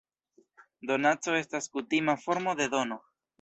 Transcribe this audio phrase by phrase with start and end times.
[0.91, 2.99] Donaco estas kutima formo de dono.